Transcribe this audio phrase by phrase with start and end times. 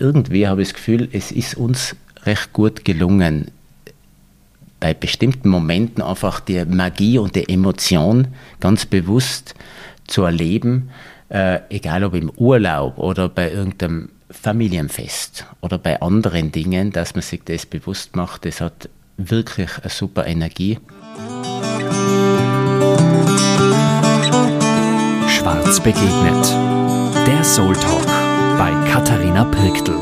[0.00, 1.94] irgendwie habe ich das Gefühl, es ist uns
[2.24, 3.50] recht gut gelungen,
[4.80, 8.28] bei bestimmten Momenten einfach die Magie und die Emotion
[8.60, 9.54] ganz bewusst
[10.06, 10.90] zu erleben,
[11.28, 17.22] äh, egal ob im Urlaub oder bei irgendeinem Familienfest oder bei anderen Dingen, dass man
[17.22, 18.46] sich das bewusst macht.
[18.46, 18.88] Das hat
[19.18, 20.78] wirklich eine super Energie.
[25.28, 26.56] Schwarz begegnet.
[27.26, 28.19] Der Soul Talk
[28.60, 29.94] bei Katharina Pirktl.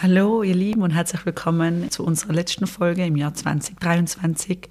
[0.00, 4.70] Hallo ihr Lieben und herzlich willkommen zu unserer letzten Folge im Jahr 2023.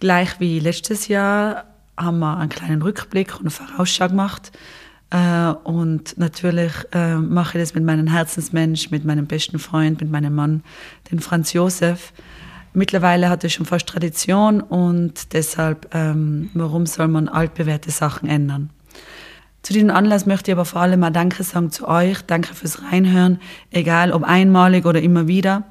[0.00, 1.66] Gleich wie letztes Jahr
[1.98, 4.52] haben wir einen kleinen Rückblick und eine Vorausschau gemacht.
[5.10, 10.10] Äh, und natürlich äh, mache ich das mit meinem Herzensmensch, mit meinem besten Freund, mit
[10.10, 10.62] meinem Mann,
[11.10, 12.14] den Franz Josef.
[12.72, 18.70] Mittlerweile hat es schon fast Tradition und deshalb, ähm, warum soll man altbewährte Sachen ändern?
[19.62, 22.22] Zu diesem Anlass möchte ich aber vor allem mal Danke sagen zu euch.
[22.22, 25.64] Danke fürs Reinhören, egal ob einmalig oder immer wieder.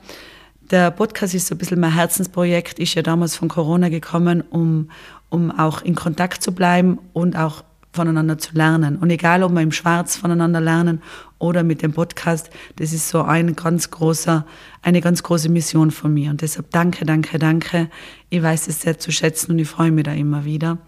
[0.69, 2.79] Der Podcast ist so ein bisschen mein Herzensprojekt.
[2.79, 4.91] Ist ja damals von Corona gekommen, um,
[5.29, 8.97] um auch in Kontakt zu bleiben und auch voneinander zu lernen.
[8.97, 11.01] Und egal, ob wir im Schwarz voneinander lernen
[11.39, 14.45] oder mit dem Podcast, das ist so ein ganz großer,
[14.81, 16.31] eine ganz große Mission von mir.
[16.31, 17.89] Und deshalb danke, danke, danke.
[18.29, 20.79] Ich weiß es sehr zu schätzen und ich freue mich da immer wieder,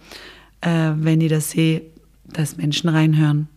[0.62, 1.84] äh, wenn ich das sehe,
[2.26, 3.48] dass Menschen reinhören.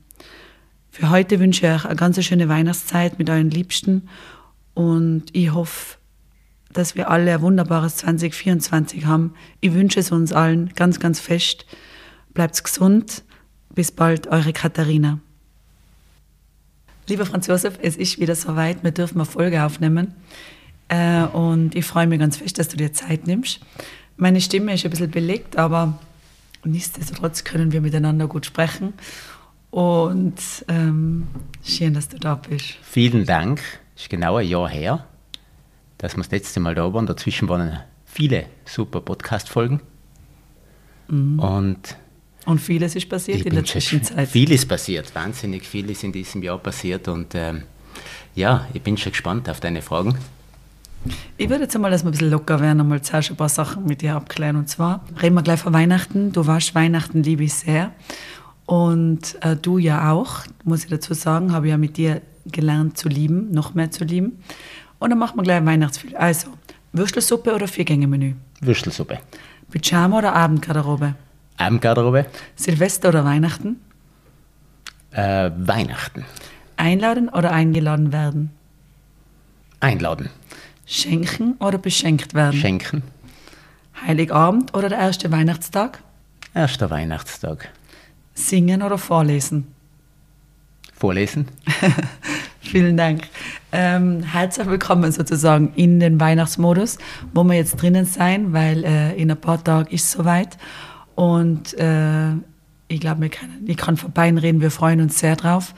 [0.91, 4.09] Für heute wünsche ich euch eine ganz schöne Weihnachtszeit mit euren Liebsten
[4.75, 5.97] und ich hoffe,
[6.73, 9.35] dass wir alle ein wunderbares 2024 haben.
[9.61, 11.67] Ich wünsche es uns allen ganz, ganz fest.
[12.35, 13.25] Bleibt gesund.
[13.75, 15.19] Bis bald, eure Katharina.
[17.09, 18.85] Lieber Franz Josef, es ist wieder soweit.
[18.85, 20.15] Wir dürfen eine Folge aufnehmen.
[20.89, 23.61] Äh, und ich freue mich ganz fest, dass du dir Zeit nimmst.
[24.17, 25.99] Meine Stimme ist ein bisschen belegt, aber
[26.65, 28.93] nichtsdestotrotz können wir miteinander gut sprechen.
[29.71, 30.35] Und
[30.69, 31.27] ähm,
[31.65, 32.77] schön, dass du da bist.
[32.83, 33.61] Vielen Dank.
[33.97, 35.07] Es ist genau ein Jahr her,
[35.99, 37.07] dass wir das letzte Mal da waren.
[37.07, 39.81] Dazwischen waren viele super Podcast-Folgen.
[41.09, 41.39] Mhm.
[41.39, 41.97] Und,
[42.47, 44.29] und vieles ist passiert in der Zwischenzeit.
[44.29, 47.07] Vieles passiert, wahnsinnig viel ist in diesem Jahr passiert.
[47.09, 47.63] Und ähm,
[48.35, 50.17] ja, ich bin schon gespannt auf deine Fragen.
[51.37, 53.87] Ich würde jetzt einmal, dass wir ein bisschen locker werden, einmal zuerst ein paar Sachen
[53.87, 54.57] mit dir abklären.
[54.57, 56.33] Und zwar reden wir gleich von Weihnachten.
[56.33, 57.93] Du warst Weihnachten, liebe ich sehr.
[58.67, 63.09] Und äh, du ja auch, muss ich dazu sagen, habe ja mit dir gelernt zu
[63.09, 64.43] lieben, noch mehr zu lieben.
[64.99, 66.15] Und dann machen wir gleich Weihnachtsfilm.
[66.17, 66.49] Also,
[66.93, 68.35] Würstelsuppe oder Viergänge-Menü?
[68.61, 69.19] Würstelsuppe.
[69.71, 71.15] Pyjama oder Abendgarderobe?
[71.57, 72.27] Abendgarderobe.
[72.57, 73.81] Silvester oder Weihnachten?
[75.11, 76.25] Äh, Weihnachten.
[76.77, 78.51] Einladen oder eingeladen werden?
[79.81, 80.31] Einladen.
[80.87, 82.59] Schenken oder beschenkt werden?
[82.59, 83.03] Schenken.
[84.07, 86.03] Heiligabend oder der erste Weihnachtstag?
[86.55, 87.69] Erster Weihnachtstag.
[88.35, 89.67] Singen oder vorlesen?
[90.95, 91.49] Vorlesen.
[92.61, 93.29] Vielen Dank.
[93.73, 96.99] Ähm, herzlich willkommen sozusagen in den Weihnachtsmodus,
[97.35, 100.57] wo wir jetzt drinnen sein, weil äh, in ein paar Tagen ist es soweit.
[101.15, 102.33] Und äh,
[102.89, 103.31] ich glaube,
[103.67, 105.75] ich kann vorbei reden, wir freuen uns sehr drauf.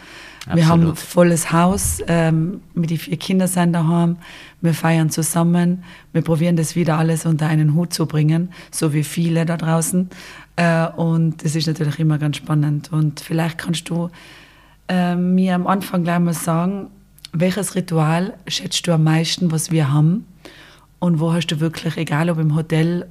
[0.47, 0.56] Absolut.
[0.56, 4.19] Wir haben ein volles Haus, ähm, mit den vier Kindern sind daheim,
[4.61, 9.05] wir feiern zusammen, wir probieren das wieder alles unter einen Hut zu bringen, so wie
[9.05, 10.11] viele da draußen.
[10.56, 12.93] Äh, und das ist natürlich immer ganz spannend.
[12.93, 14.11] Und vielleicht kannst du
[14.89, 16.89] äh, mir am Anfang gleich mal sagen,
[17.33, 20.27] welches Ritual schätzt du am meisten, was wir haben?
[20.99, 23.06] Und wo hast du wirklich, egal ob im Hotel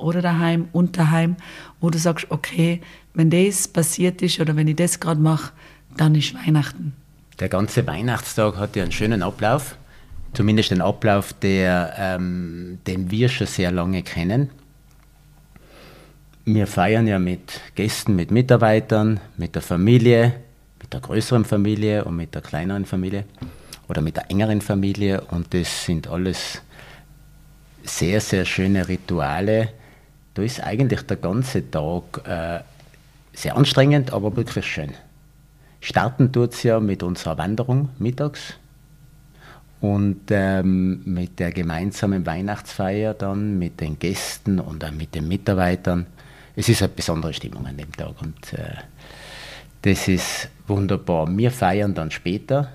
[0.00, 1.36] oder daheim und daheim,
[1.80, 2.80] wo du sagst, okay,
[3.14, 5.52] wenn das passiert ist oder wenn ich das gerade mache,
[5.96, 6.94] dann ist Weihnachten.
[7.38, 9.76] Der ganze Weihnachtstag hat ja einen schönen Ablauf,
[10.34, 14.50] zumindest einen Ablauf, der, ähm, den wir schon sehr lange kennen.
[16.44, 20.34] Wir feiern ja mit Gästen, mit Mitarbeitern, mit der Familie,
[20.80, 23.24] mit der größeren Familie und mit der kleineren Familie
[23.88, 26.62] oder mit der engeren Familie und das sind alles
[27.82, 29.70] sehr, sehr schöne Rituale.
[30.34, 32.60] Da ist eigentlich der ganze Tag äh,
[33.32, 34.92] sehr anstrengend, aber wirklich schön.
[35.80, 38.54] Starten tut es ja mit unserer Wanderung mittags
[39.80, 46.06] und ähm, mit der gemeinsamen Weihnachtsfeier dann mit den Gästen und dann mit den Mitarbeitern.
[46.54, 48.74] Es ist eine besondere Stimmung an dem Tag und äh,
[49.82, 51.26] das ist wunderbar.
[51.34, 52.70] Wir feiern dann später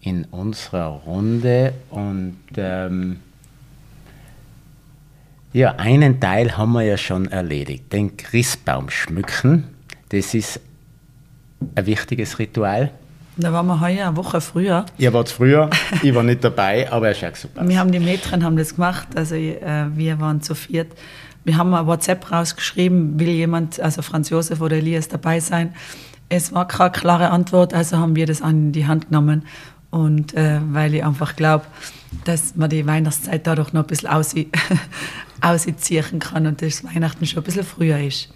[0.00, 3.20] in unserer Runde und ähm,
[5.54, 9.64] ja, einen Teil haben wir ja schon erledigt, den Christbaum schmücken.
[10.08, 10.60] Das ist
[11.76, 12.90] ein wichtiges Ritual.
[13.36, 14.84] Da waren wir heuer eine Woche früher.
[14.98, 15.70] Ihr wart früher,
[16.02, 19.08] ich war nicht dabei, aber es schaut super Wir haben die Mädchen haben das gemacht,
[19.14, 20.92] also äh, wir waren zu viert.
[21.44, 25.72] Wir haben ein WhatsApp rausgeschrieben, will jemand, also Franz Josef oder Elias dabei sein.
[26.28, 29.46] Es war keine klare Antwort, also haben wir das an die Hand genommen.
[29.90, 31.64] Und äh, weil ich einfach glaube,
[32.24, 34.50] dass man die Weihnachtszeit dadurch noch ein bisschen ausziehen
[36.20, 38.30] kann und das Weihnachten schon ein bisschen früher ist.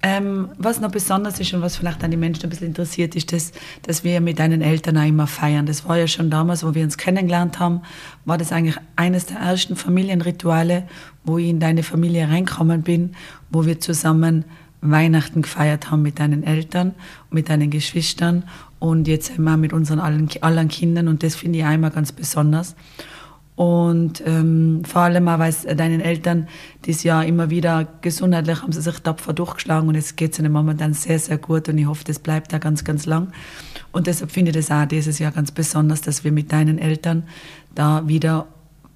[0.00, 3.32] Ähm, was noch besonders ist und was vielleicht an die Menschen ein bisschen interessiert, ist,
[3.32, 3.50] dass,
[3.82, 5.66] dass wir mit deinen Eltern auch immer feiern.
[5.66, 7.82] Das war ja schon damals, wo wir uns kennengelernt haben,
[8.24, 10.84] war das eigentlich eines der ersten Familienrituale,
[11.24, 13.16] wo ich in deine Familie reingekommen bin,
[13.50, 14.44] wo wir zusammen
[14.80, 16.94] Weihnachten gefeiert haben mit deinen Eltern,
[17.30, 18.44] mit deinen Geschwistern
[18.78, 22.76] und jetzt immer mit unseren allen, allen Kindern und das finde ich einmal ganz besonders.
[23.58, 26.46] Und ähm, vor allem auch, weil deinen Eltern
[26.84, 30.52] dieses Jahr immer wieder gesundheitlich haben sie sich tapfer durchgeschlagen und es geht es ihnen
[30.52, 33.32] momentan sehr, sehr gut und ich hoffe, das bleibt da ganz, ganz lang.
[33.90, 37.24] Und deshalb finde ich das auch dieses Jahr ganz besonders, dass wir mit deinen Eltern
[37.74, 38.46] da wieder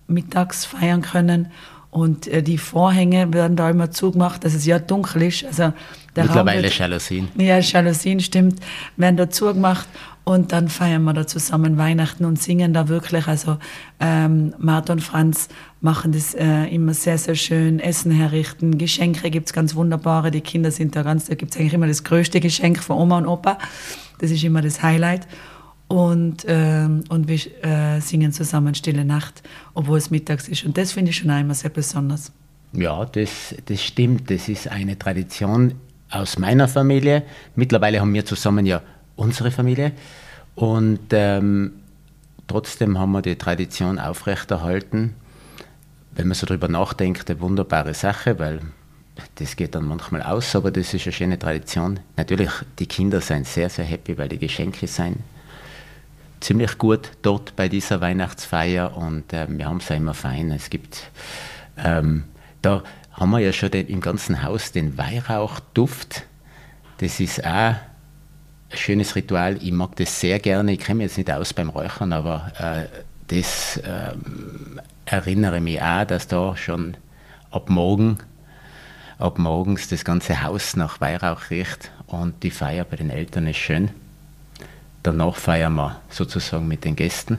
[0.06, 1.48] mittags feiern können
[1.92, 5.44] und äh, die Vorhänge werden da immer zugemacht, dass es ja dunkel ist.
[5.44, 5.74] Also
[6.16, 7.28] der Mittlerweile wird, Jalousien.
[7.36, 8.60] Ja, Jalousien, stimmt,
[8.96, 9.86] werden da zugemacht
[10.24, 13.28] und dann feiern wir da zusammen Weihnachten und singen da wirklich.
[13.28, 13.58] Also
[14.00, 15.48] ähm, Martha und Franz
[15.82, 17.78] machen das äh, immer sehr, sehr schön.
[17.78, 20.30] Essen herrichten, Geschenke gibt es ganz wunderbare.
[20.30, 23.18] Die Kinder sind da ganz, da gibt es eigentlich immer das größte Geschenk von Oma
[23.18, 23.58] und Opa.
[24.18, 25.26] Das ist immer das Highlight.
[25.92, 29.42] Und, ähm, und wir äh, singen zusammen Stille Nacht,
[29.74, 30.64] obwohl es mittags ist.
[30.64, 32.32] Und das finde ich schon einmal sehr besonders.
[32.72, 34.30] Ja, das, das stimmt.
[34.30, 35.74] Das ist eine Tradition
[36.08, 37.24] aus meiner Familie.
[37.56, 38.80] Mittlerweile haben wir zusammen ja
[39.16, 39.92] unsere Familie.
[40.54, 41.72] Und ähm,
[42.46, 45.12] trotzdem haben wir die Tradition aufrechterhalten.
[46.14, 48.60] Wenn man so darüber nachdenkt, eine wunderbare Sache, weil
[49.34, 52.00] das geht dann manchmal aus, aber das ist eine schöne Tradition.
[52.16, 55.18] Natürlich, die Kinder sind sehr, sehr happy, weil die Geschenke sind
[56.42, 60.50] ziemlich gut dort bei dieser Weihnachtsfeier und äh, wir haben es ja immer fein.
[60.50, 61.10] Es gibt,
[61.76, 62.24] ähm,
[62.60, 66.24] da haben wir ja schon den, im ganzen Haus den Weihrauchduft.
[66.98, 67.78] Das ist auch ein
[68.70, 69.58] schönes Ritual.
[69.62, 70.72] Ich mag das sehr gerne.
[70.72, 74.14] Ich kenne jetzt nicht aus beim Räuchern, aber äh, das äh,
[75.04, 76.96] erinnere mich auch, dass da schon
[77.50, 78.18] ab morgen,
[79.18, 83.58] ab morgens das ganze Haus nach Weihrauch riecht und die Feier bei den Eltern ist
[83.58, 83.90] schön.
[85.02, 87.38] Danach feiern wir sozusagen mit den Gästen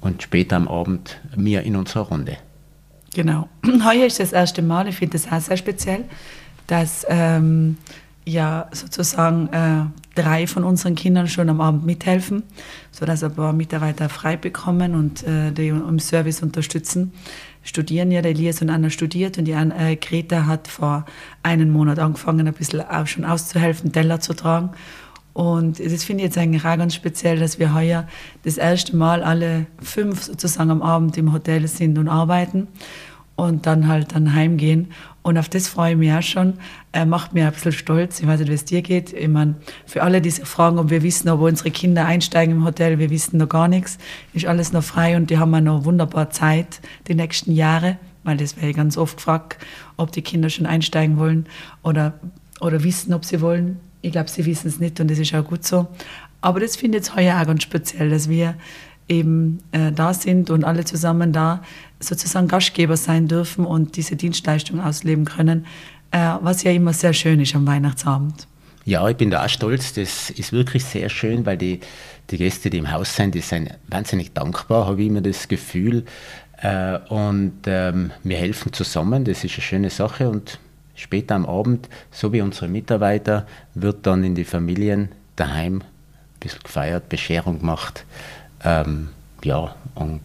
[0.00, 2.36] und später am Abend wir in unserer Runde.
[3.14, 3.48] Genau.
[3.84, 6.04] Heuer ist das erste Mal, ich finde das auch sehr speziell,
[6.66, 7.78] dass ähm,
[8.24, 9.84] ja sozusagen äh,
[10.14, 12.42] drei von unseren Kindern schon am Abend mithelfen,
[12.90, 17.12] sodass ein paar Mitarbeiter frei bekommen und äh, die im Service unterstützen.
[17.62, 21.04] Studieren ja, der Elias und Anna studiert und die äh, Greta hat vor
[21.42, 24.70] einem Monat angefangen, ein bisschen auch schon auszuhelfen, Teller zu tragen.
[25.36, 28.08] Und das finde ich jetzt eigentlich auch ganz speziell, dass wir heuer
[28.44, 32.68] das erste Mal alle fünf sozusagen am Abend im Hotel sind und arbeiten
[33.34, 34.92] und dann halt dann heimgehen.
[35.20, 36.54] Und auf das freue ich mich auch schon.
[36.92, 38.18] Er macht mir ein bisschen stolz.
[38.18, 39.12] Ich weiß nicht, wie es dir geht.
[39.12, 42.64] Ich meine, für alle, die sich fragen, ob wir wissen, ob unsere Kinder einsteigen im
[42.64, 43.98] Hotel, wir wissen noch gar nichts.
[44.32, 47.98] Ist alles noch frei und die haben auch noch wunderbar Zeit, die nächsten Jahre.
[48.24, 49.58] Weil das wäre ganz oft gefragt,
[49.98, 51.44] ob die Kinder schon einsteigen wollen
[51.82, 52.14] oder,
[52.62, 53.80] oder wissen, ob sie wollen.
[54.06, 55.88] Ich glaube, sie wissen es nicht und das ist auch gut so.
[56.40, 58.54] Aber das finde ich jetzt heuer auch ganz speziell, dass wir
[59.08, 61.62] eben äh, da sind und alle zusammen da
[61.98, 65.66] sozusagen Gastgeber sein dürfen und diese Dienstleistung ausleben können,
[66.12, 68.46] äh, was ja immer sehr schön ist am Weihnachtsabend.
[68.84, 69.92] Ja, ich bin da auch stolz.
[69.94, 71.80] Das ist wirklich sehr schön, weil die,
[72.30, 76.04] die Gäste, die im Haus sind, die sind wahnsinnig dankbar, habe ich immer das Gefühl.
[76.62, 80.28] Äh, und ähm, wir helfen zusammen, das ist eine schöne Sache.
[80.30, 80.60] Und
[80.96, 86.62] später am Abend, so wie unsere Mitarbeiter, wird dann in die Familien daheim ein bisschen
[86.62, 88.04] gefeiert, Bescherung gemacht.
[88.64, 89.10] Ähm,
[89.44, 90.20] ja, und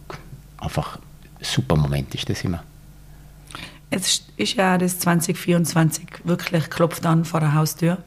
[0.58, 1.00] einfach
[1.42, 2.64] super Moment ist das immer.
[3.92, 7.98] Jetzt ist ja das 2024 wirklich klopft an vor der Haustür.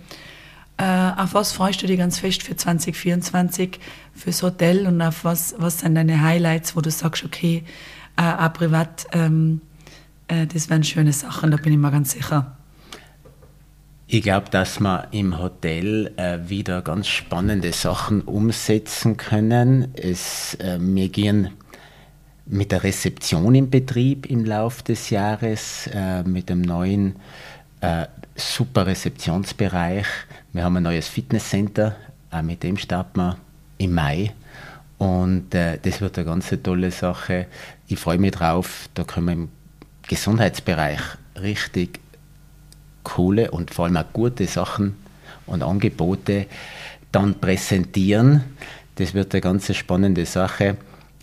[0.77, 3.79] Äh, auf was freust du dich ganz fest für 2024
[4.15, 7.65] fürs Hotel und auf was, was sind deine Highlights, wo du sagst, okay,
[8.17, 9.61] äh, auch privat, ähm,
[10.27, 12.54] äh, das wären schöne Sachen, da bin ich mir ganz sicher.
[14.15, 19.89] Ich glaube, dass wir im Hotel äh, wieder ganz spannende Sachen umsetzen können.
[19.95, 21.51] Es, äh, wir gehen
[22.47, 27.17] mit der Rezeption im Betrieb im Laufe des Jahres, äh, mit dem neuen
[27.81, 28.07] äh,
[28.37, 30.07] super Rezeptionsbereich.
[30.53, 31.97] Wir haben ein neues Fitnesscenter,
[32.31, 33.37] auch mit dem starten wir
[33.79, 34.33] im Mai.
[34.97, 37.47] Und äh, das wird eine ganz tolle Sache.
[37.89, 38.89] Ich freue mich drauf.
[38.95, 39.49] Da können wir im
[40.07, 41.01] Gesundheitsbereich
[41.35, 41.99] richtig
[43.05, 44.97] coole und vor allem auch gute Sachen
[45.47, 46.47] und Angebote
[47.13, 48.45] dann präsentieren.
[48.97, 50.77] Das wird eine ganz spannende Sache.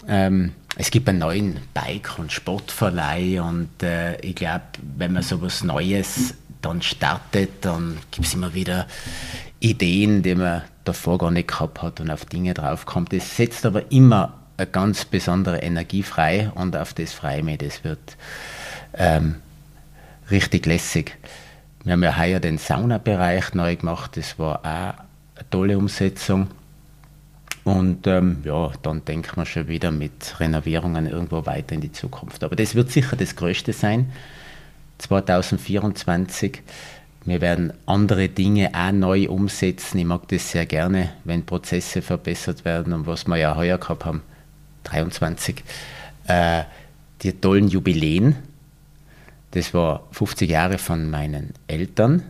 [0.08, 4.64] Ähm, es gibt einen neuen Bike- und Sportverleih und äh, ich glaube,
[4.98, 8.88] wenn man so was Neues dann startet, dann gibt es immer wieder
[9.60, 13.14] Ideen, die man davor gar nicht gehabt hat und auf Dinge draufkommt.
[13.14, 17.58] Es setzt aber immer eine ganz besondere Energie frei und auf das freue ich mich.
[17.58, 18.18] Das wird
[18.94, 19.36] ähm,
[20.30, 21.18] richtig lässig.
[21.84, 25.00] Wir haben ja heuer den Saunabereich neu gemacht, das war auch
[25.40, 26.48] eine tolle Umsetzung.
[27.64, 32.44] Und ähm, ja, dann denkt man schon wieder mit Renovierungen irgendwo weiter in die Zukunft.
[32.44, 34.12] Aber das wird sicher das Größte sein.
[35.00, 36.62] 2024.
[37.26, 40.00] Wir werden andere Dinge auch neu umsetzen.
[40.00, 44.06] Ich mag das sehr gerne, wenn Prozesse verbessert werden und was wir ja heuer gehabt
[44.06, 44.24] haben,
[44.86, 45.64] 23,
[46.28, 46.64] äh,
[47.22, 48.36] die tollen Jubiläen.
[49.52, 52.24] Das war 50 Jahre von meinen Eltern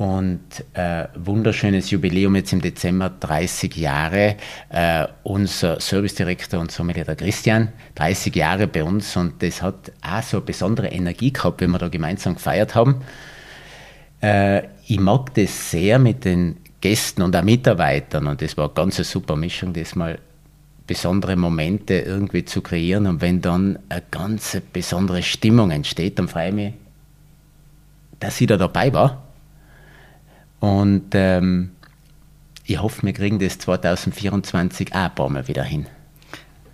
[0.00, 4.36] und äh, wunderschönes Jubiläum jetzt im Dezember, 30 Jahre.
[4.70, 10.22] Äh, unser Servicedirektor und Sommelier der Christian, 30 Jahre bei uns und das hat auch
[10.22, 13.02] so eine besondere Energie gehabt, wenn wir da gemeinsam gefeiert haben.
[14.22, 18.74] Äh, ich mag das sehr mit den Gästen und auch Mitarbeitern und das war eine
[18.74, 20.18] ganz super Mischung, das mal
[20.90, 26.48] besondere Momente irgendwie zu kreieren und wenn dann eine ganz besondere Stimmung entsteht, dann freue
[26.48, 26.74] ich mich,
[28.18, 29.22] dass ich da dabei war
[30.58, 31.70] und ähm,
[32.66, 35.86] ich hoffe, wir kriegen das 2024 auch ein paar Mal wieder hin.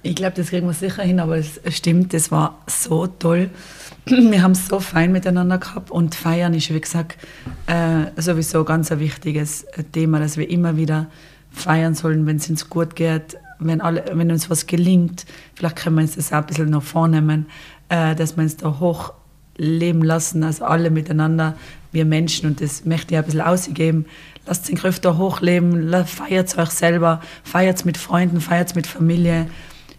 [0.02, 3.50] Ich glaube, das kriegen wir sicher hin, aber es stimmt, das war so toll.
[4.06, 7.18] Wir haben es so fein miteinander gehabt und feiern ist, wie gesagt,
[7.66, 11.08] äh, sowieso ganz ein wichtiges Thema, dass wir immer wieder
[11.50, 15.26] feiern sollen, wenn es uns gut geht, wenn, alle, wenn uns was gelingt.
[15.54, 17.46] Vielleicht können wir uns das auch ein bisschen noch vornehmen,
[17.88, 19.12] äh, dass wir uns da hoch
[19.56, 21.54] leben lassen, also alle miteinander,
[21.92, 24.06] wir Menschen, und das möchte ich ein bisschen ausgeben.
[24.46, 29.46] Lasst den Kräfte hochleben, feiert euch selber, feiert mit Freunden, feiert mit Familie,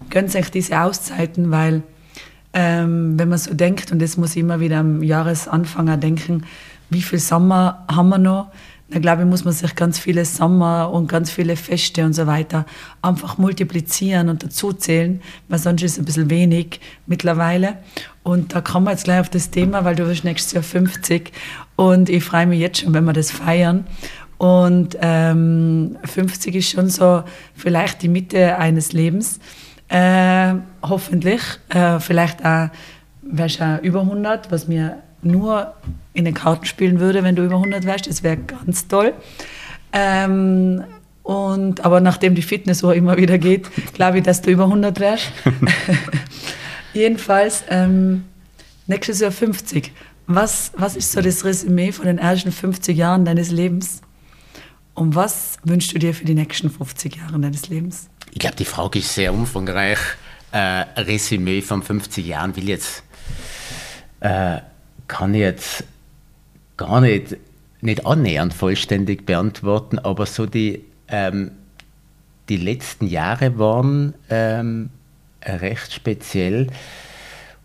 [0.10, 1.82] gönnt euch diese Auszeiten, weil
[2.54, 6.46] ähm, wenn man so denkt, und das muss ich immer wieder am Jahresanfang denken,
[6.90, 8.52] wie viel Sommer haben wir noch?
[8.90, 12.26] Da glaube ich, muss man sich ganz viele Sommer und ganz viele Feste und so
[12.26, 12.66] weiter
[13.02, 17.80] einfach multiplizieren und dazuzählen, weil sonst ist es ein bisschen wenig mittlerweile.
[18.24, 21.34] Und da kommen wir jetzt gleich auf das Thema, weil du wirst nächstes Jahr 50
[21.76, 23.86] und ich freue mich jetzt schon, wenn wir das feiern.
[24.38, 27.24] Und ähm, 50 ist schon so
[27.56, 29.40] vielleicht die Mitte eines Lebens.
[29.90, 31.42] Äh, hoffentlich.
[31.70, 32.70] Äh, vielleicht auch,
[33.22, 35.74] wärst du über 100, was mir nur
[36.14, 38.08] in den Karten spielen würde, wenn du über 100 wärst.
[38.08, 39.14] Das wäre ganz toll.
[39.94, 40.84] Ähm,
[41.24, 45.00] und, aber nachdem die Fitness so immer wieder geht, glaube ich, dass du über 100
[45.00, 45.32] wärst.
[46.94, 48.26] Jedenfalls, ähm,
[48.88, 49.92] nächstes Jahr 50.
[50.28, 54.02] Was, was ist so das Resümee von den ersten 50 Jahren deines Lebens?
[54.94, 58.10] Und was wünschst du dir für die nächsten 50 Jahre deines Lebens?
[58.32, 60.00] Ich glaube, die Frage ist sehr umfangreich.
[60.52, 63.04] Äh, Resümee von 50 Jahren will jetzt,
[64.22, 64.58] äh,
[65.08, 65.84] kann ich jetzt
[66.76, 67.38] gar nicht,
[67.82, 71.52] nicht annähernd vollständig beantworten, aber so die, ähm,
[72.50, 74.90] die letzten Jahre waren ähm,
[75.44, 76.68] recht speziell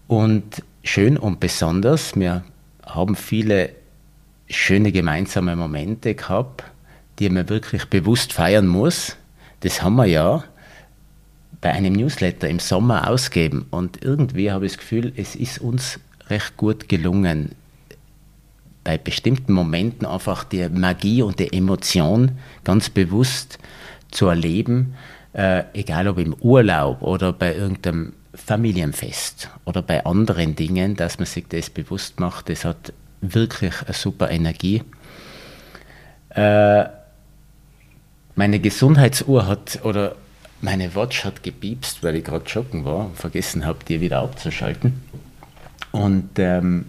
[0.09, 2.17] und schön und besonders.
[2.17, 2.45] Wir
[2.85, 3.71] haben viele
[4.49, 6.65] schöne gemeinsame Momente gehabt,
[7.19, 9.17] die man wirklich bewusst feiern muss.
[9.61, 10.45] Das haben wir ja
[11.61, 13.67] bei einem Newsletter im Sommer ausgeben.
[13.71, 16.01] Und irgendwie habe ich das Gefühl, es ist uns
[16.33, 17.55] recht gut gelungen,
[18.85, 22.33] bei bestimmten Momenten einfach die Magie und die Emotion
[22.65, 23.59] ganz bewusst
[24.11, 24.95] zu erleben,
[25.35, 31.27] äh, egal ob im Urlaub oder bei irgendeinem Familienfest oder bei anderen Dingen, dass man
[31.27, 32.49] sich das bewusst macht.
[32.49, 34.83] Das hat wirklich eine super Energie.
[36.31, 36.85] Äh,
[38.35, 40.17] meine Gesundheitsuhr hat oder
[40.61, 45.03] meine Watch hat gepiepst, weil ich gerade joggen war und vergessen habe, die wieder abzuschalten.
[45.93, 46.87] Und ähm,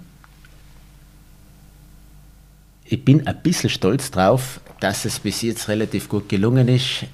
[2.85, 7.05] ich bin ein bisschen stolz drauf, dass es bis jetzt relativ gut gelungen ist,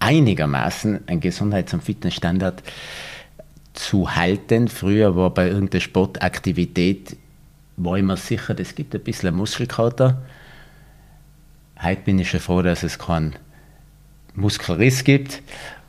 [0.00, 2.62] einigermaßen einen Gesundheits- und Fitnessstandard
[3.74, 4.68] zu halten.
[4.68, 7.16] Früher war bei irgendeiner Sportaktivität,
[7.76, 10.22] war ich sicher, das gibt ein bisschen Muskelkater.
[11.80, 13.34] Heute bin ich schon froh, dass es keinen
[14.34, 15.42] Muskelriss gibt.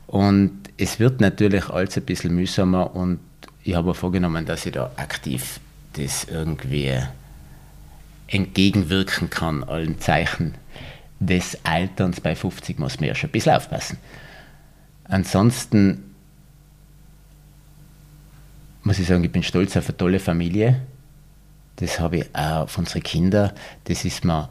[0.06, 3.20] Und es wird natürlich alles ein bisschen mühsamer und
[3.62, 5.60] ich habe mir vorgenommen, dass ich da aktiv
[5.94, 6.96] das irgendwie
[8.28, 10.54] entgegenwirken kann, allen Zeichen
[11.18, 12.20] des Alterns.
[12.20, 13.98] Bei 50 muss man ja schon ein bisschen aufpassen.
[15.04, 16.04] Ansonsten
[18.82, 20.80] muss ich sagen, ich bin stolz auf eine tolle Familie.
[21.76, 23.52] Das habe ich auch auf unsere Kinder.
[23.84, 24.48] Das ist mir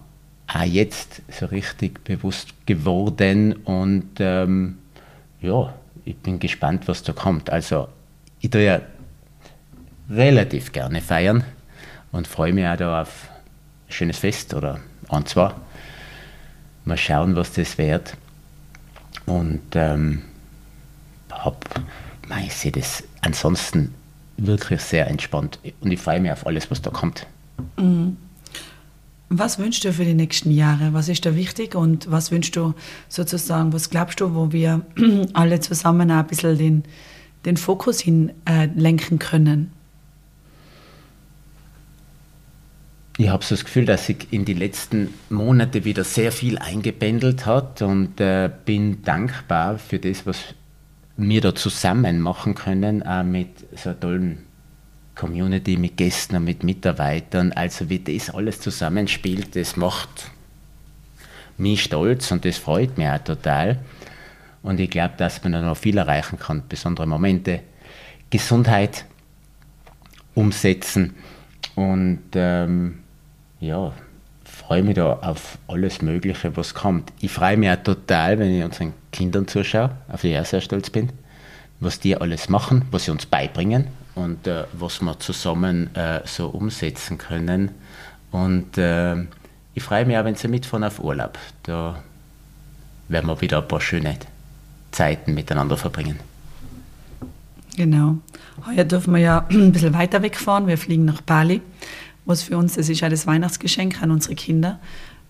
[0.47, 3.53] auch jetzt so richtig bewusst geworden.
[3.53, 4.77] Und ähm,
[5.41, 5.73] ja,
[6.05, 7.49] ich bin gespannt, was da kommt.
[7.49, 7.87] Also
[8.41, 8.81] ich tue ja
[10.09, 11.43] relativ gerne feiern
[12.11, 13.29] und freue mich auch da auf
[13.87, 15.53] ein schönes Fest oder ein, zwei.
[16.85, 18.15] Mal schauen, was das wird.
[19.25, 20.23] Und ähm,
[21.31, 21.63] hab,
[22.43, 23.93] ich sehe das ansonsten
[24.37, 27.27] wirklich sehr entspannt und ich freue mich auf alles, was da kommt.
[27.77, 28.17] Mhm.
[29.31, 30.93] Was wünschst du für die nächsten Jahre?
[30.93, 32.73] Was ist da wichtig und was wünschst du
[33.09, 34.81] sozusagen, was glaubst du, wo wir
[35.33, 36.83] alle zusammen ein bisschen den,
[37.45, 38.67] den Fokus hin äh,
[39.17, 39.71] können?
[43.19, 47.45] Ich habe so das Gefühl, dass sich in die letzten Monate wieder sehr viel eingependelt
[47.45, 50.37] hat und äh, bin dankbar für das, was
[51.17, 54.45] wir da zusammen machen können, auch mit so einer tollen
[55.15, 57.51] Community, mit Gästen und mit Mitarbeitern.
[57.51, 60.31] Also wie das alles zusammenspielt, das macht
[61.57, 63.79] mich stolz und das freut mich auch total.
[64.63, 67.63] Und ich glaube, dass man da noch viel erreichen kann, besondere Momente,
[68.29, 69.03] Gesundheit
[70.35, 71.15] umsetzen
[71.75, 72.99] und ähm,
[73.59, 73.91] ja,
[74.43, 77.11] freue mich da auf alles Mögliche, was kommt.
[77.19, 80.61] Ich freue mich auch total, wenn ich unseren Kindern zuschaue, auf die ich auch sehr
[80.61, 81.09] stolz bin,
[81.79, 86.47] was die alles machen, was sie uns beibringen und äh, was wir zusammen äh, so
[86.47, 87.71] umsetzen können.
[88.31, 89.15] Und äh,
[89.73, 91.37] ich freue mich auch, wenn sie mitfahren auf Urlaub.
[91.63, 92.03] Da
[93.07, 94.17] werden wir wieder ein paar schöne
[94.91, 96.19] Zeiten miteinander verbringen.
[97.75, 98.17] Genau.
[98.65, 100.67] Heuer dürfen wir ja ein bisschen weiter wegfahren.
[100.67, 101.61] Wir fliegen nach Bali
[102.29, 104.79] was für uns, das ist ja das Weihnachtsgeschenk an unsere Kinder,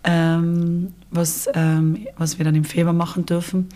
[0.03, 3.69] ähm, was, ähm, was wir dann im Februar machen dürfen.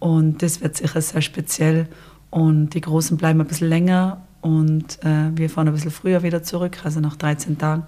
[0.00, 1.86] Und das wird sicher sehr speziell.
[2.30, 6.42] Und die Großen bleiben ein bisschen länger und äh, wir fahren ein bisschen früher wieder
[6.42, 7.84] zurück, also nach 13 Tagen.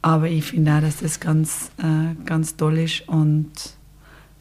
[0.00, 3.50] Aber ich finde auch, dass das ganz, äh, ganz toll ist und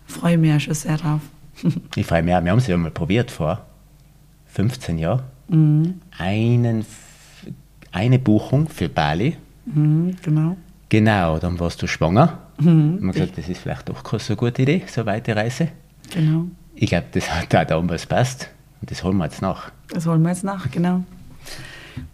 [0.06, 1.22] freue mich auch schon sehr drauf.
[1.96, 2.44] ich freue mich auch.
[2.44, 3.66] Wir haben es ja mal probiert vor
[4.48, 5.24] 15 Jahren.
[5.48, 5.96] Mhm.
[6.18, 6.86] Einen,
[7.92, 10.58] eine Buchung für Bali Mhm, genau.
[10.90, 12.40] Genau, dann warst du schwanger.
[12.60, 13.00] Mhm.
[13.02, 15.70] Man gesagt, das ist vielleicht doch keine so gute Idee, so eine weite Reise.
[16.14, 16.46] Genau.
[16.76, 18.50] Ich glaube, das hat auch damals passt.
[18.82, 19.72] Und das holen wir jetzt nach.
[19.90, 21.04] Das holen wir jetzt nach, genau.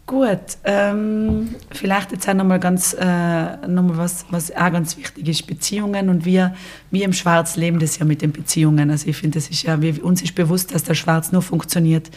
[0.05, 5.27] Gut, ähm, vielleicht jetzt auch nochmal ganz, äh, noch mal was, was auch ganz wichtig
[5.27, 6.55] ist, Beziehungen und wir,
[6.89, 8.89] wir im Schwarz leben das ja mit den Beziehungen.
[8.89, 12.09] Also ich finde, das ist ja, wir, uns ist bewusst, dass der Schwarz nur funktioniert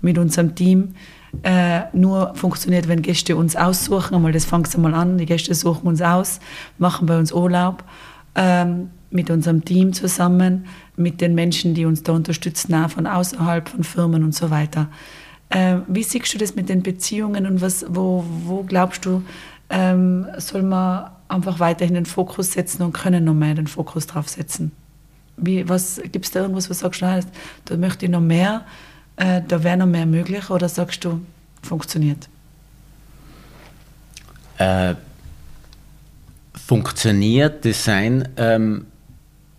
[0.00, 0.94] mit unserem Team,
[1.42, 4.14] äh, nur funktioniert, wenn Gäste uns aussuchen.
[4.14, 6.40] Einmal, das fängt mal an, die Gäste suchen uns aus,
[6.78, 7.84] machen bei uns Urlaub
[8.34, 10.66] ähm, mit unserem Team zusammen,
[10.96, 14.88] mit den Menschen, die uns da unterstützen, auch von außerhalb, von Firmen und so weiter.
[15.48, 19.22] Äh, wie siehst du das mit den Beziehungen und was, wo, wo glaubst du,
[19.68, 24.28] ähm, soll man einfach weiterhin den Fokus setzen und können noch mehr den Fokus drauf
[24.28, 24.72] setzen?
[25.36, 27.22] Gibt es da irgendwas, was sagst du,
[27.64, 28.64] da möchte ich noch mehr
[29.16, 31.20] äh, da wäre noch mehr möglich oder sagst du,
[31.62, 32.28] funktioniert?
[34.58, 34.94] Äh,
[36.54, 38.86] funktioniert, das sind ähm,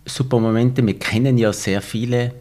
[0.04, 0.86] super Momente.
[0.86, 2.32] Wir kennen ja sehr viele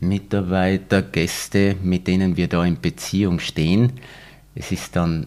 [0.00, 3.92] Mitarbeiter, Gäste, mit denen wir da in Beziehung stehen.
[4.54, 5.26] Es ist dann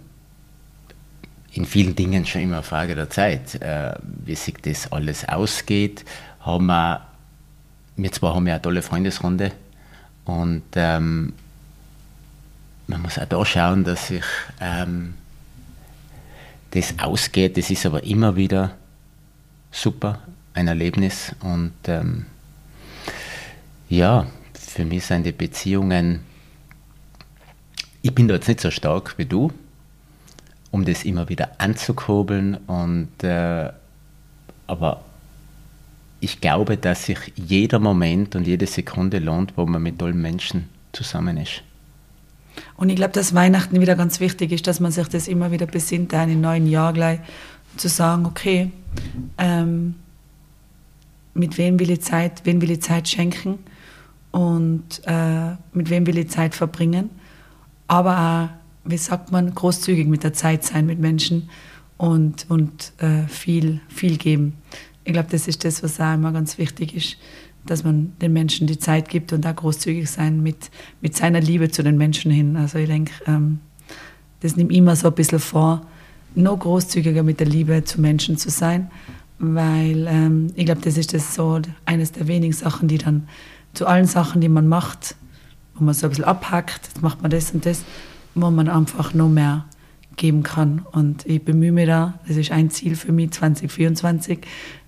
[1.53, 3.93] in vielen Dingen schon immer eine Frage der Zeit, äh,
[4.25, 6.05] wie sich das alles ausgeht.
[6.39, 7.01] Haben wir,
[7.97, 9.51] wir zwar haben ja eine tolle Freundesrunde
[10.25, 11.33] und ähm,
[12.87, 14.25] man muss auch da schauen, dass sich
[14.59, 15.13] ähm,
[16.71, 17.57] das ausgeht.
[17.57, 18.75] Das ist aber immer wieder
[19.71, 20.19] super,
[20.53, 21.33] ein Erlebnis.
[21.41, 22.25] Und ähm,
[23.89, 26.21] ja, für mich sind die Beziehungen,
[28.01, 29.51] ich bin da jetzt nicht so stark wie du,
[30.71, 32.55] um das immer wieder anzukurbeln.
[32.67, 33.71] Und, äh,
[34.67, 35.03] aber
[36.21, 40.69] ich glaube, dass sich jeder Moment und jede Sekunde lohnt, wo man mit tollen Menschen
[40.93, 41.63] zusammen ist.
[42.77, 45.65] Und ich glaube, dass Weihnachten wieder ganz wichtig ist, dass man sich das immer wieder
[45.65, 47.19] besinnt, einen neuen Jahr gleich
[47.75, 48.71] zu sagen, okay,
[49.39, 49.95] ähm,
[51.33, 53.57] mit wem will ich Zeit, wem will ich Zeit schenken
[54.29, 57.09] und äh, mit wem will ich Zeit verbringen,
[57.87, 61.49] aber auch, wie sagt man, großzügig mit der Zeit sein mit Menschen
[61.97, 64.57] und, und äh, viel, viel geben.
[65.03, 67.17] Ich glaube, das ist das, was auch immer ganz wichtig ist,
[67.65, 71.69] dass man den Menschen die Zeit gibt und da großzügig sein mit, mit seiner Liebe
[71.69, 72.55] zu den Menschen hin.
[72.55, 73.59] Also ich denke, ähm,
[74.41, 75.85] das nimmt immer so ein bisschen vor,
[76.35, 78.89] noch großzügiger mit der Liebe zu Menschen zu sein,
[79.39, 83.27] weil ähm, ich glaube, das ist das so eines der wenigen Sachen, die dann
[83.73, 85.15] zu allen Sachen, die man macht,
[85.75, 87.83] wo man so ein bisschen abhackt, jetzt macht man das und das,
[88.35, 89.65] wo man einfach noch mehr
[90.15, 90.85] geben kann.
[90.91, 94.39] Und ich bemühe mich da, das ist ein Ziel für mich 2024,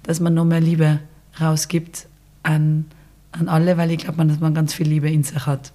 [0.03, 0.99] dass man noch mehr Liebe
[1.39, 2.07] rausgibt
[2.43, 2.85] an,
[3.31, 5.71] an alle, weil ich glaube, dass man ganz viel Liebe in sich hat.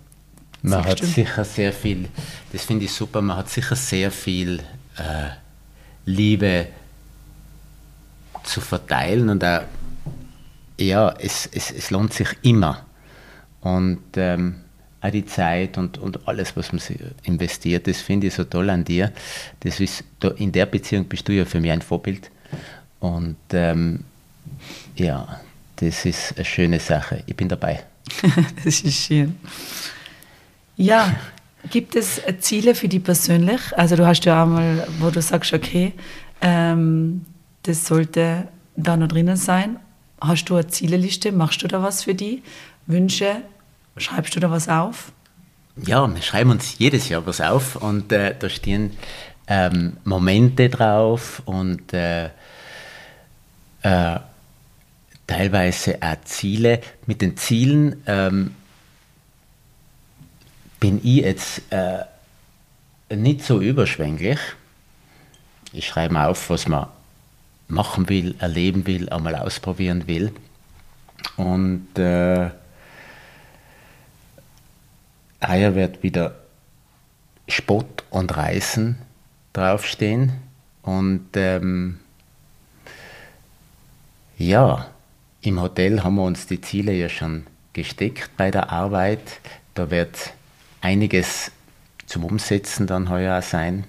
[0.63, 2.09] Man hat sicher sehr viel,
[2.53, 4.59] das finde ich super, man hat sicher sehr viel
[4.97, 5.31] äh,
[6.05, 6.67] Liebe
[8.43, 9.63] zu verteilen und auch,
[10.79, 12.85] ja, es, es, es lohnt sich immer.
[13.61, 14.57] Und ähm,
[15.01, 16.81] auch die Zeit und, und alles, was man
[17.25, 19.13] investiert, das finde ich so toll an dir.
[19.61, 20.05] Das ist,
[20.37, 22.31] in der Beziehung bist du ja für mich ein Vorbild.
[23.01, 24.05] Und ähm,
[24.97, 25.41] ja,
[25.77, 27.23] das ist eine schöne Sache.
[27.27, 27.85] Ich bin dabei.
[28.65, 29.37] das ist schön.
[30.77, 31.15] Ja,
[31.71, 33.61] gibt es Ziele für dich persönlich?
[33.77, 35.93] Also du hast ja einmal, wo du sagst, okay,
[36.41, 37.25] ähm,
[37.63, 39.79] das sollte da noch drinnen sein.
[40.21, 41.33] Hast du eine Zieleliste?
[41.33, 42.43] Machst du da was für die?
[42.87, 43.43] Wünsche?
[43.97, 45.13] Schreibst du da was auf?
[45.85, 48.93] Ja, wir schreiben uns jedes Jahr was auf und äh, da stehen
[49.47, 52.27] ähm, Momente drauf und äh,
[53.83, 54.19] äh,
[55.29, 56.81] teilweise auch Ziele.
[57.07, 58.57] Mit den Zielen ähm,
[60.81, 62.05] bin ich jetzt äh,
[63.15, 64.41] nicht so überschwänglich.
[65.73, 66.89] Ich schreibe auf, was man
[67.69, 70.33] machen will, erleben will, einmal ausprobieren will.
[71.37, 72.51] Und äh,
[75.47, 76.37] heuer wird wieder
[77.49, 78.99] Sport und Reisen
[79.53, 80.33] draufstehen.
[80.83, 82.01] Und ähm,
[84.39, 84.87] ja,
[85.43, 89.41] im Hotel haben wir uns die Ziele ja schon gesteckt bei der Arbeit.
[89.75, 90.33] Da wird
[90.81, 91.53] einiges
[92.07, 93.85] zum Umsetzen dann heuer sein.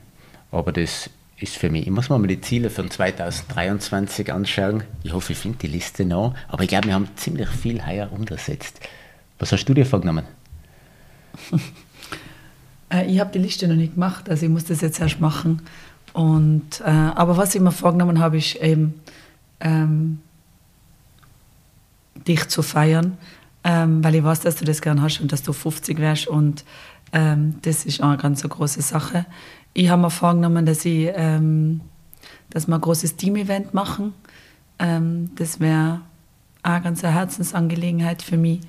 [0.51, 4.83] Aber das ist für mich, ich muss mir mal die Ziele von 2023 anschauen.
[5.03, 6.35] Ich hoffe, ich finde die Liste noch.
[6.47, 8.79] Aber ich glaube, wir haben ziemlich viel heuer umgesetzt.
[9.39, 10.25] Was hast du dir vorgenommen?
[12.91, 15.62] Äh, ich habe die Liste noch nicht gemacht, also ich muss das jetzt erst machen.
[16.12, 18.95] Und, äh, aber was ich mir vorgenommen habe, ist eben,
[19.59, 20.21] ähm,
[22.27, 23.17] dich zu feiern,
[23.63, 26.63] ähm, weil ich weiß, dass du das gern hast und dass du 50 wärst und
[27.12, 29.25] ähm, das ist auch eine ganz große Sache.
[29.73, 31.82] Ich habe mir vorgenommen, dass, ich, ähm,
[32.49, 34.13] dass wir ein großes Team-Event machen.
[34.77, 36.01] Ähm, das wäre
[36.63, 38.62] eine ganz Herzensangelegenheit für mich,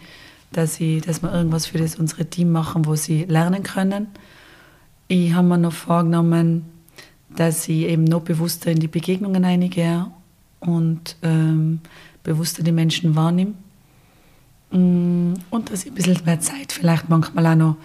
[0.52, 4.08] dass, ich, dass wir irgendwas für das unsere Team machen, wo sie lernen können.
[5.08, 6.66] Ich habe mir noch vorgenommen,
[7.34, 10.06] dass ich eben noch bewusster in die Begegnungen eingehe
[10.60, 11.80] und ähm,
[12.22, 13.54] bewusster die Menschen wahrnehme.
[14.70, 17.76] Mm, und dass ich ein bisschen mehr Zeit vielleicht manchmal auch noch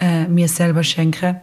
[0.00, 1.40] äh, mir selber schenke.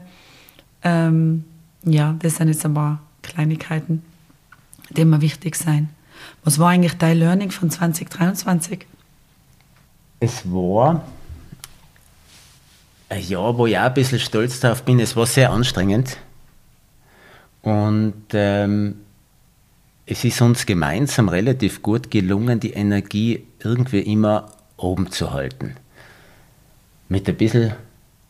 [0.84, 1.46] Ähm,
[1.84, 4.04] ja, das sind jetzt ein paar Kleinigkeiten,
[4.90, 5.90] die mir wichtig sind.
[6.44, 8.86] Was war eigentlich dein Learning von 2023?
[10.20, 11.04] Es war
[13.10, 15.00] ein Jahr, wo ich auch ein bisschen stolz darauf bin.
[15.00, 16.18] Es war sehr anstrengend.
[17.62, 19.03] Und ähm,
[20.06, 25.76] es ist uns gemeinsam relativ gut gelungen, die Energie irgendwie immer oben zu halten.
[27.08, 27.74] Mit ein bisschen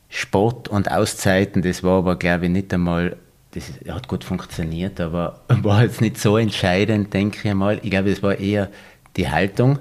[0.09, 3.17] Sport und Auszeiten, das war aber, glaube ich, nicht einmal,
[3.51, 7.79] das hat gut funktioniert, aber war jetzt nicht so entscheidend, denke ich mal.
[7.81, 8.69] Ich glaube, es war eher
[9.17, 9.79] die Haltung.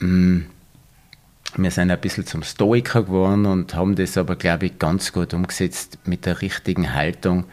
[0.00, 0.40] Mm,
[1.56, 5.32] wir sind ein bisschen zum Stoiker geworden und haben das aber, glaube ich, ganz gut
[5.32, 7.44] umgesetzt mit der richtigen Haltung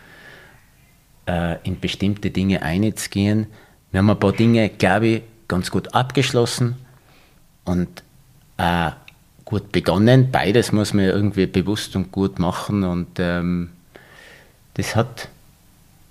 [1.27, 3.47] äh, in bestimmte Dinge einzugehen.
[3.91, 6.75] Wir haben ein paar Dinge, glaube ich, ganz gut abgeschlossen
[7.65, 8.03] und
[8.57, 8.91] äh,
[9.45, 10.29] gut begonnen.
[10.31, 13.69] Beides muss man irgendwie bewusst und gut machen und ähm,
[14.73, 15.29] das hat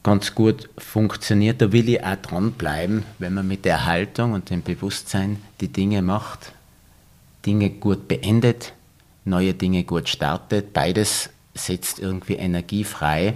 [0.03, 1.61] ganz gut funktioniert.
[1.61, 6.01] Da will ich auch dranbleiben, wenn man mit der Haltung und dem Bewusstsein die Dinge
[6.01, 6.53] macht,
[7.45, 8.73] Dinge gut beendet,
[9.25, 10.73] neue Dinge gut startet.
[10.73, 13.35] Beides setzt irgendwie Energie frei.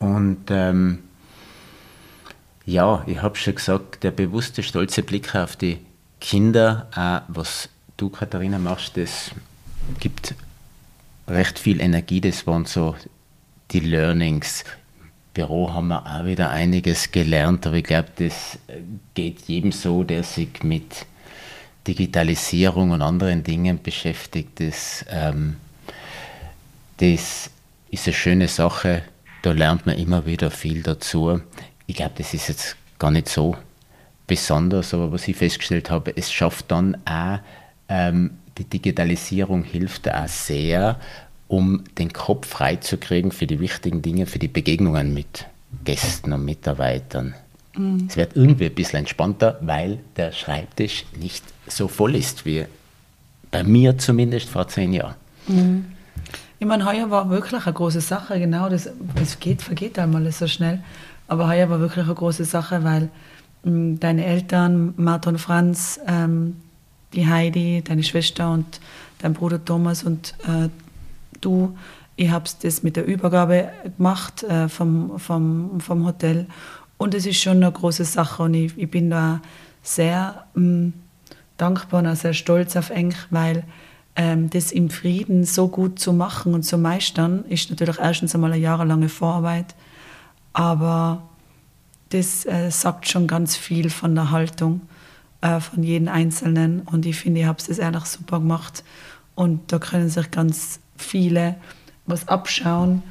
[0.00, 0.98] Und ähm,
[2.64, 5.78] ja, ich habe schon gesagt, der bewusste, stolze Blick auf die
[6.20, 9.30] Kinder, äh, was du, Katharina, machst, das
[10.00, 10.34] gibt
[11.28, 12.20] recht viel Energie.
[12.20, 12.96] Das waren so
[13.70, 14.64] die Learnings.
[15.00, 18.58] Im Büro haben wir auch wieder einiges gelernt, aber ich glaube, das
[19.14, 21.06] geht jedem so, der sich mit
[21.86, 24.60] Digitalisierung und anderen Dingen beschäftigt.
[24.60, 25.56] Das, ähm,
[26.96, 27.50] das
[27.90, 29.02] ist eine schöne Sache
[29.42, 31.40] da lernt man immer wieder viel dazu.
[31.86, 33.56] Ich glaube, das ist jetzt gar nicht so
[34.26, 37.38] besonders, aber was ich festgestellt habe, es schafft dann auch,
[37.88, 41.00] ähm, die Digitalisierung hilft auch sehr,
[41.48, 45.46] um den Kopf freizukriegen für die wichtigen Dinge, für die Begegnungen mit
[45.84, 47.34] Gästen und Mitarbeitern.
[47.76, 48.06] Mhm.
[48.08, 52.66] Es wird irgendwie ein bisschen entspannter, weil der Schreibtisch nicht so voll ist wie
[53.50, 55.16] bei mir zumindest vor zehn Jahren.
[55.48, 55.86] Mhm.
[56.62, 60.46] Ich meine, heuer war wirklich eine große Sache, genau, das, das geht, vergeht einmal so
[60.46, 60.84] schnell.
[61.26, 63.08] Aber heuer war wirklich eine große Sache, weil
[63.62, 66.56] mh, hm, deine Eltern, Martha und Franz, ähm,
[67.14, 68.78] die Heidi, deine Schwester und
[69.20, 70.68] dein Bruder Thomas und äh,
[71.40, 71.78] du.
[72.16, 76.46] Ich habe das mit der Übergabe gemacht äh, vom, vom, vom Hotel
[76.98, 79.40] und es ist schon eine große Sache und ich, ich bin da
[79.82, 80.92] sehr mh, mm,
[81.56, 83.64] dankbar und sehr stolz auf Eng, weil
[84.14, 88.60] das im Frieden so gut zu machen und zu meistern, ist natürlich erstens einmal eine
[88.60, 89.74] jahrelange Vorarbeit,
[90.52, 91.22] aber
[92.10, 94.82] das äh, sagt schon ganz viel von der Haltung
[95.40, 96.80] äh, von jedem Einzelnen.
[96.82, 98.84] Und ich finde, ich habe es ehrlich super gemacht.
[99.34, 101.56] Und da können sich ganz viele
[102.06, 103.02] was abschauen,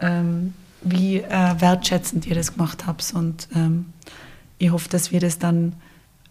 [0.00, 3.12] ähm, wie äh, wertschätzend ihr das gemacht habt.
[3.14, 3.86] Und ähm,
[4.58, 5.74] ich hoffe, dass wir das dann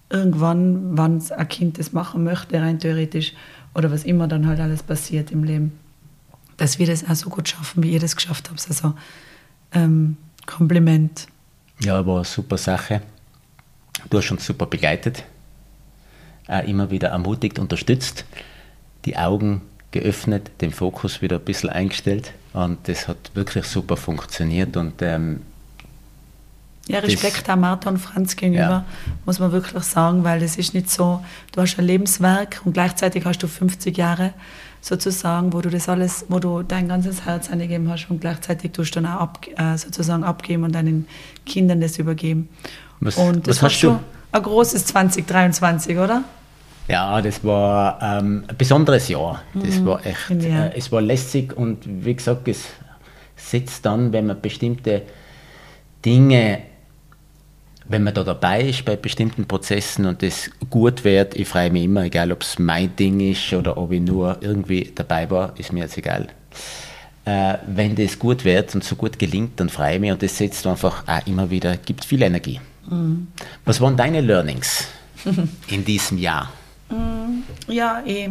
[0.09, 3.33] irgendwann, wann ein Kind das machen möchte, rein theoretisch,
[3.77, 5.71] oder was immer dann halt alles passiert im Leben,
[6.57, 8.67] dass wir das auch so gut schaffen, wie ihr das geschafft habt.
[8.67, 8.95] Also
[9.71, 11.27] ähm, Kompliment.
[11.81, 13.01] Ja, war eine super Sache.
[14.09, 15.23] Du hast uns super begleitet,
[16.47, 18.25] auch immer wieder ermutigt, unterstützt,
[19.05, 19.61] die Augen
[19.91, 25.41] geöffnet, den Fokus wieder ein bisschen eingestellt und das hat wirklich super funktioniert und ähm,
[26.87, 28.85] ja, Respekt auch Martha und Franz gegenüber, ja.
[29.25, 33.25] muss man wirklich sagen, weil es ist nicht so, du hast ein Lebenswerk und gleichzeitig
[33.25, 34.33] hast du 50 Jahre
[34.81, 38.95] sozusagen, wo du das alles, wo du dein ganzes Herz eingegeben hast und gleichzeitig tust
[38.95, 41.07] du dann auch ab, äh, sozusagen abgeben und deinen
[41.45, 42.49] Kindern das übergeben.
[42.99, 43.99] Was, und das was hast du?
[44.31, 46.23] Ein großes 2023, oder?
[46.87, 49.41] Ja, das war ähm, ein besonderes Jahr.
[49.53, 50.67] Das mhm, war echt, ja.
[50.67, 52.63] äh, es war lässig und wie gesagt, es
[53.35, 55.03] setzt dann, wenn man bestimmte
[56.05, 56.59] Dinge
[57.89, 61.85] wenn man da dabei ist bei bestimmten Prozessen und das gut wird, ich freue mich
[61.85, 65.71] immer, egal ob es mein Ding ist oder ob ich nur irgendwie dabei war, ist
[65.71, 66.27] mir jetzt egal.
[67.25, 70.37] Äh, wenn das gut wird und so gut gelingt, dann freue ich mich und das
[70.37, 72.59] setzt einfach auch immer wieder, gibt viel Energie.
[72.89, 73.27] Mhm.
[73.65, 74.87] Was waren deine Learnings
[75.67, 76.51] in diesem Jahr?
[76.89, 77.43] Mhm.
[77.67, 78.29] Ja, eh.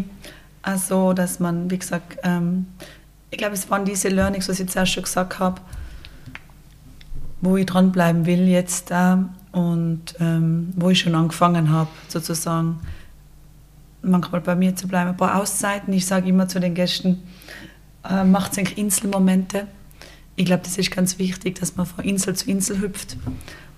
[0.62, 2.66] Also, dass man, wie gesagt, ähm,
[3.30, 5.60] ich glaube, es waren diese Learnings, was ich zuerst schon gesagt habe,
[7.40, 8.90] wo ich dranbleiben will jetzt.
[8.90, 9.16] Äh,
[9.56, 12.78] und ähm, wo ich schon angefangen habe, sozusagen
[14.02, 15.08] manchmal bei mir zu bleiben.
[15.08, 15.94] Ein paar Auszeiten.
[15.94, 17.22] Ich sage immer zu den Gästen,
[18.04, 19.66] äh, macht eigentlich Inselmomente.
[20.36, 23.16] Ich glaube, das ist ganz wichtig, dass man von Insel zu Insel hüpft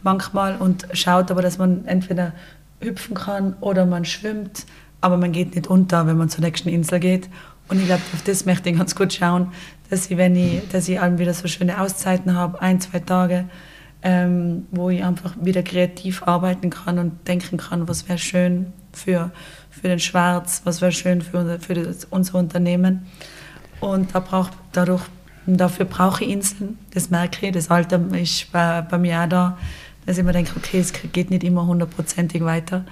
[0.02, 2.32] manchmal und schaut aber, dass man entweder
[2.80, 4.66] hüpfen kann oder man schwimmt,
[5.00, 7.28] aber man geht nicht unter, wenn man zur nächsten Insel geht.
[7.68, 9.52] Und ich glaube, auf das möchte ich ganz gut schauen,
[9.90, 13.44] dass ich, wenn ich, dass ich wieder so schöne Auszeiten habe, ein, zwei Tage,
[14.02, 19.30] ähm, wo ich einfach wieder kreativ arbeiten kann und denken kann, was wäre schön für,
[19.70, 23.06] für den Schwarz, was wäre schön für, unser, für das, unser Unternehmen.
[23.80, 25.02] Und da brauch, dadurch,
[25.46, 29.58] dafür brauche ich Inseln, das merke ich, das Alter ist bei, bei mir auch da,
[30.06, 32.84] dass ich mir denke, okay, es geht nicht immer hundertprozentig weiter,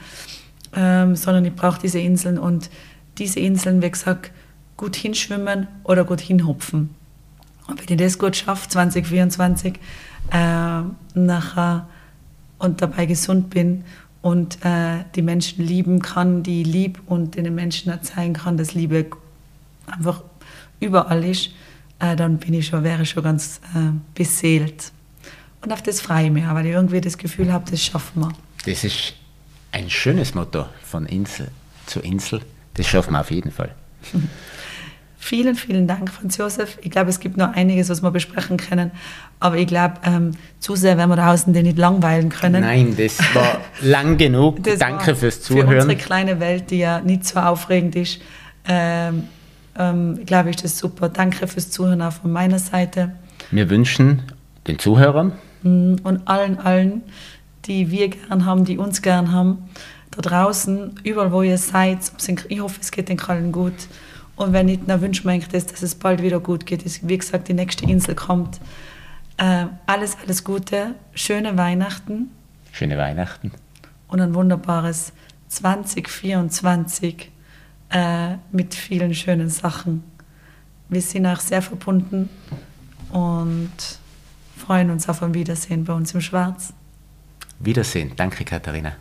[0.74, 2.68] ähm, sondern ich brauche diese Inseln und
[3.18, 4.32] diese Inseln, wie gesagt,
[4.76, 6.94] gut hinschwimmen oder gut hinhopfen.
[7.68, 9.74] Und wenn ich das gut schaffe, 2024,
[10.30, 10.82] äh,
[11.14, 11.88] nachher
[12.58, 13.84] und dabei gesund bin
[14.22, 19.06] und äh, die Menschen lieben kann, die lieb und den Menschen erzählen kann, dass Liebe
[19.86, 20.22] einfach
[20.80, 21.50] überall ist,
[21.98, 24.92] äh, dann bin ich schon, wäre ich schon ganz äh, beseelt.
[25.62, 28.32] Und auf das freue ich mich, weil ich irgendwie das Gefühl habe, das schaffen wir.
[28.64, 29.14] Das ist
[29.72, 31.48] ein schönes Motto von Insel
[31.86, 32.40] zu Insel.
[32.74, 33.74] Das schaffen wir auf jeden Fall.
[35.26, 36.78] Vielen, vielen Dank, Franz Josef.
[36.82, 38.92] Ich glaube, es gibt noch einiges, was wir besprechen können.
[39.40, 42.60] Aber ich glaube, ähm, zu sehr werden wir draußen den nicht langweilen können.
[42.60, 44.62] Nein, das war lang genug.
[44.62, 45.68] Das Danke fürs Zuhören.
[45.68, 48.20] Für unsere kleine Welt, die ja nicht so aufregend ist,
[48.68, 49.24] ähm,
[49.76, 51.08] ähm, glaube ich, das super.
[51.08, 53.10] Danke fürs Zuhören auch von meiner Seite.
[53.50, 54.22] Wir wünschen
[54.68, 55.32] den Zuhörern
[55.64, 57.02] mm, und allen, allen,
[57.64, 59.70] die wir gern haben, die uns gern haben,
[60.12, 61.98] da draußen, überall wo ihr seid,
[62.48, 63.74] ich hoffe, es geht den allen gut
[64.36, 66.84] und wenn nicht, dann wir eigentlich das, dass es bald wieder gut geht.
[67.08, 68.60] Wie gesagt, die nächste Insel kommt.
[69.38, 72.30] Äh, alles, alles Gute, schöne Weihnachten.
[72.72, 73.52] Schöne Weihnachten.
[74.08, 75.12] Und ein wunderbares
[75.48, 77.30] 2024
[77.90, 80.04] äh, mit vielen schönen Sachen.
[80.88, 82.28] Wir sind auch sehr verbunden
[83.10, 83.70] und
[84.56, 86.72] freuen uns auf ein Wiedersehen bei uns im Schwarz.
[87.58, 88.12] Wiedersehen.
[88.16, 88.92] Danke, Katharina.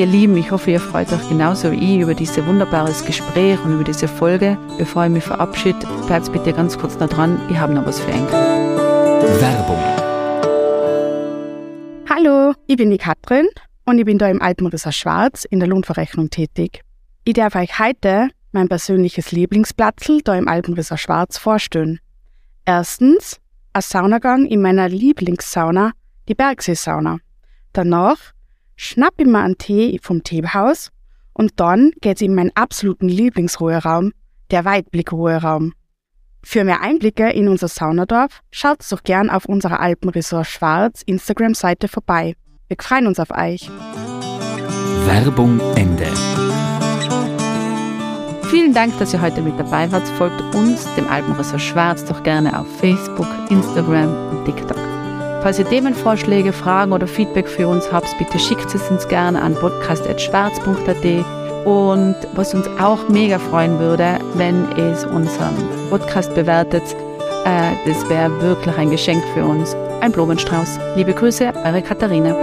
[0.00, 3.74] Ihr Lieben, ich hoffe, ihr freut euch genauso wie ich über dieses wunderbares Gespräch und
[3.74, 4.56] über diese Folge.
[4.78, 7.38] Bevor ich mich verabschiede, bleibt bitte ganz kurz noch dran.
[7.50, 8.32] Ich habe noch was für euch.
[9.42, 9.76] Werbung.
[12.08, 13.46] Hallo, ich bin die Katrin
[13.84, 16.80] und ich bin da im Alpenrisser Schwarz in der Lohnverrechnung tätig.
[17.24, 22.00] Ich darf euch heute mein persönliches Lieblingsplatzl da im Alpenrisser Schwarz vorstellen.
[22.64, 23.36] Erstens
[23.74, 25.92] ein Saunagang in meiner Lieblingssauna,
[26.26, 27.18] die Bergseesauna.
[27.74, 28.32] Danach
[28.80, 30.90] schnapp ich mir einen Tee vom Teehaus
[31.34, 34.12] und dann geht's in meinen absoluten Lieblingsruheraum,
[34.50, 35.74] der Weitblickruheraum.
[36.42, 42.34] Für mehr Einblicke in unser Saunadorf schaut doch gern auf unserer Alpenresort Schwarz Instagram-Seite vorbei.
[42.68, 43.70] Wir freuen uns auf euch.
[45.04, 46.06] Werbung Ende.
[48.48, 50.08] Vielen Dank, dass ihr heute mit dabei wart.
[50.08, 54.99] Folgt uns, dem Alpenresort Schwarz, doch gerne auf Facebook, Instagram und TikTok.
[55.42, 59.54] Falls ihr Themenvorschläge, Fragen oder Feedback für uns habt, bitte schickt es uns gerne an
[59.54, 61.64] podcast.schwarz.at.
[61.64, 65.56] Und was uns auch mega freuen würde, wenn es unseren
[65.88, 66.82] Podcast bewertet,
[67.44, 69.74] äh, das wäre wirklich ein Geschenk für uns.
[70.00, 70.78] Ein Blumenstrauß.
[70.96, 72.36] Liebe Grüße, eure Katharina.